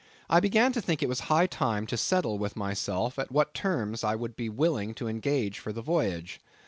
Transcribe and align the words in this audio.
I 0.31 0.39
began 0.39 0.71
to 0.73 0.81
think 0.81 1.03
it 1.03 1.07
was 1.09 1.19
high 1.29 1.45
time 1.45 1.85
to 1.85 1.95
settle 1.95 2.39
with 2.39 2.55
myself 2.55 3.19
at 3.19 3.31
what 3.31 3.53
terms 3.53 4.03
I 4.03 4.15
would 4.15 4.35
be 4.35 4.49
willing 4.49 4.95
to 4.95 5.07
engage 5.07 5.59
for 5.59 5.71
the 5.71 5.83
voyage. 5.83 6.41